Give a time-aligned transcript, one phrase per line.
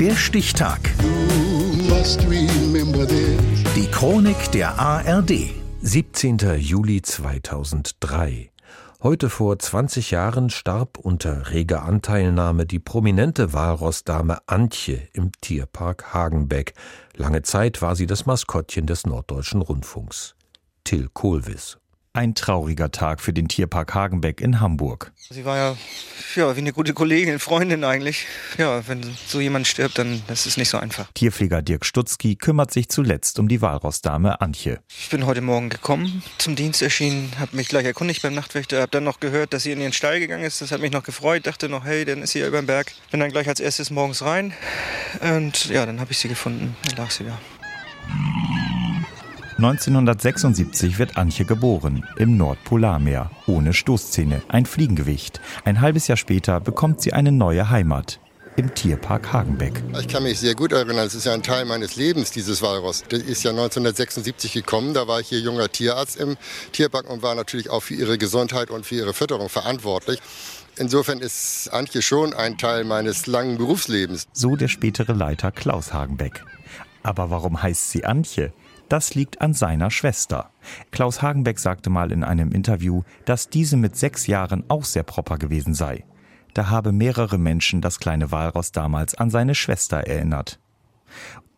[0.00, 0.78] Der Stichtag.
[3.74, 5.32] Die Chronik der ARD.
[5.82, 6.38] 17.
[6.56, 8.52] Juli 2003.
[9.02, 16.74] Heute vor 20 Jahren starb unter reger Anteilnahme die prominente Walrossdame Antje im Tierpark Hagenbeck.
[17.16, 20.36] Lange Zeit war sie das Maskottchen des Norddeutschen Rundfunks.
[20.84, 21.76] Till Kohlwiss.
[22.18, 25.12] Ein trauriger Tag für den Tierpark Hagenbeck in Hamburg.
[25.30, 25.76] Sie war ja,
[26.34, 28.26] ja wie eine gute Kollegin, Freundin eigentlich.
[28.56, 31.06] Ja, wenn so jemand stirbt, dann das ist nicht so einfach.
[31.14, 34.80] Tierpfleger Dirk Stutzki kümmert sich zuletzt um die Walrossdame Antje.
[34.88, 38.90] Ich bin heute Morgen gekommen, zum Dienst erschienen, habe mich gleich erkundigt beim Nachtwächter, habe
[38.90, 40.60] dann noch gehört, dass sie in ihren Stall gegangen ist.
[40.60, 42.94] Das hat mich noch gefreut, dachte noch, hey, dann ist sie ja über den Berg.
[43.12, 44.52] Bin dann gleich als erstes morgens rein
[45.20, 46.74] und ja, dann habe ich sie gefunden.
[46.82, 47.38] Dann lag sie da.
[49.58, 55.40] 1976 wird Antje geboren, im Nordpolarmeer, ohne Stoßzähne, ein Fliegengewicht.
[55.64, 58.20] Ein halbes Jahr später bekommt sie eine neue Heimat,
[58.54, 59.82] im Tierpark Hagenbeck.
[59.98, 63.02] Ich kann mich sehr gut erinnern, es ist ja ein Teil meines Lebens, dieses Walross.
[63.08, 66.36] Das ist ja 1976 gekommen, da war ich hier junger Tierarzt im
[66.70, 70.20] Tierpark und war natürlich auch für ihre Gesundheit und für ihre Fütterung verantwortlich.
[70.76, 74.28] Insofern ist Antje schon ein Teil meines langen Berufslebens.
[74.32, 76.44] So der spätere Leiter Klaus Hagenbeck.
[77.02, 78.52] Aber warum heißt sie Antje?
[78.88, 80.50] Das liegt an seiner Schwester.
[80.90, 85.36] Klaus Hagenbeck sagte mal in einem Interview, dass diese mit sechs Jahren auch sehr proper
[85.36, 86.04] gewesen sei.
[86.54, 90.58] Da habe mehrere Menschen das kleine Walross damals an seine Schwester erinnert.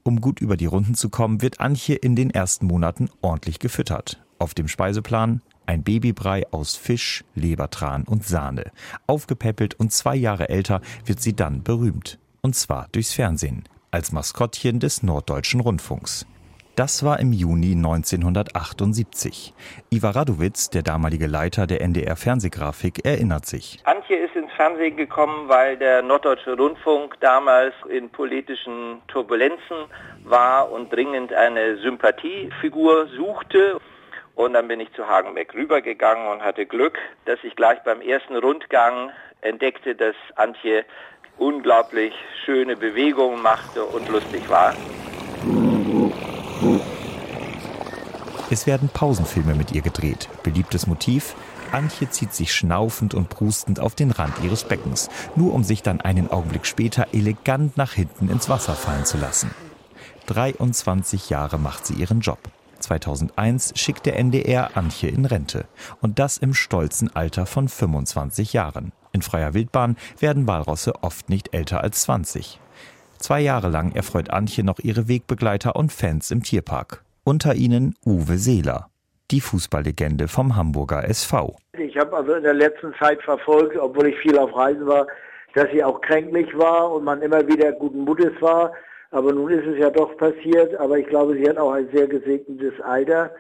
[0.03, 4.23] Um gut über die Runden zu kommen, wird Antje in den ersten Monaten ordentlich gefüttert.
[4.39, 8.73] Auf dem Speiseplan ein Babybrei aus Fisch, Lebertran und Sahne.
[9.07, 12.19] Aufgepäppelt und zwei Jahre älter wird sie dann berühmt.
[12.41, 13.65] Und zwar durchs Fernsehen.
[13.93, 16.27] Als Maskottchen des Norddeutschen Rundfunks.
[16.77, 19.53] Das war im Juni 1978.
[19.91, 23.79] Ivar Radowitz, der damalige Leiter der NDR Fernsehgrafik, erinnert sich.
[23.85, 29.77] Antje ist ins Fernsehen gekommen, weil der Norddeutsche Rundfunk damals in politischen Turbulenzen
[30.25, 33.79] war und dringend eine Sympathiefigur suchte.
[34.35, 38.37] Und dann bin ich zu Hagenbeck rübergegangen und hatte Glück, dass ich gleich beim ersten
[38.37, 39.11] Rundgang
[39.43, 40.85] entdeckte, dass Antje
[41.37, 42.15] unglaublich
[42.45, 44.75] schöne Bewegungen machte und lustig war.
[48.53, 50.29] Es werden Pausenfilme mit ihr gedreht.
[50.43, 51.37] Beliebtes Motiv?
[51.71, 56.01] Antje zieht sich schnaufend und prustend auf den Rand ihres Beckens, nur um sich dann
[56.01, 59.53] einen Augenblick später elegant nach hinten ins Wasser fallen zu lassen.
[60.27, 62.41] 23 Jahre macht sie ihren Job.
[62.81, 65.67] 2001 schickt der NDR Antje in Rente.
[66.01, 68.93] Und das im stolzen Alter von 25 Jahren.
[69.13, 72.59] In freier Wildbahn werden Walrosse oft nicht älter als 20.
[73.19, 77.05] Zwei Jahre lang erfreut Antje noch ihre Wegbegleiter und Fans im Tierpark.
[77.31, 78.91] Unter ihnen Uwe Seeler,
[79.31, 81.55] die Fußballlegende vom Hamburger SV.
[81.79, 85.07] Ich habe also in der letzten Zeit verfolgt, obwohl ich viel auf Reisen war,
[85.55, 88.73] dass sie auch kränklich war und man immer wieder guten Mutes war.
[89.13, 90.75] Aber nun ist es ja doch passiert.
[90.75, 93.31] Aber ich glaube, sie hat auch ein sehr gesegnetes Alter.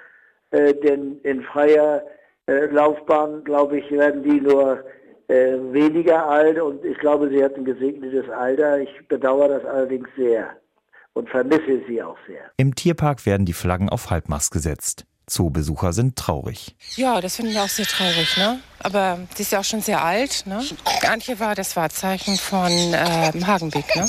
[0.52, 2.04] Äh, denn in freier
[2.46, 4.84] äh, Laufbahn, glaube ich, werden die nur
[5.26, 6.60] äh, weniger alt.
[6.60, 8.78] Und ich glaube, sie hat ein gesegnetes Alter.
[8.78, 10.56] Ich bedauere das allerdings sehr
[11.14, 12.50] und vermisse sie auch sehr.
[12.56, 15.04] Im Tierpark werden die Flaggen auf Halbmast gesetzt.
[15.26, 16.74] Zoobesucher sind traurig.
[16.96, 18.58] Ja, das finden wir auch sehr traurig, ne?
[18.80, 20.60] Aber sie ist ja auch schon sehr alt, ne?
[21.08, 24.08] Antje war das Wahrzeichen von äh, Hagenbeck, ne?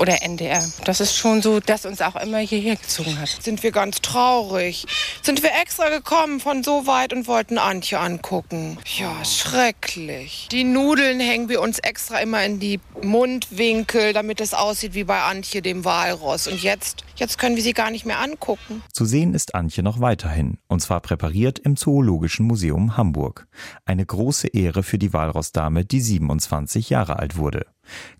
[0.00, 0.64] Oder NDR.
[0.84, 3.28] Das ist schon so, dass uns auch immer hierher gezogen hat.
[3.28, 4.86] Sind wir ganz traurig.
[5.20, 8.78] Sind wir extra gekommen von so weit und wollten Antje angucken.
[8.96, 10.48] Ja, schrecklich.
[10.50, 15.20] Die Nudeln hängen wir uns extra immer in die Mundwinkel, damit es aussieht wie bei
[15.20, 16.46] Antje, dem Walross.
[16.46, 18.82] Und jetzt, jetzt können wir sie gar nicht mehr angucken.
[18.92, 20.58] Zu sehen ist Antje noch weiterhin.
[20.66, 23.46] Und zwar präpariert im Zoologischen Museum Hamburg.
[23.84, 27.66] Eine große Ehre für die Walrossdame, die 27 Jahre alt wurde.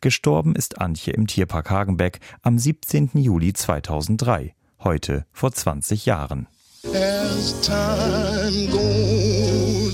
[0.00, 3.10] Gestorben ist Antje im Tierpark Hagenbeck am 17.
[3.15, 6.47] Juli 2003, heute vor 20 Jahren.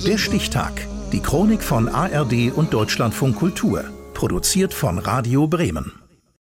[0.07, 0.87] Der Stichtag.
[1.13, 3.85] Die Chronik von ARD und Deutschlandfunk Kultur.
[4.15, 5.93] Produziert von Radio Bremen.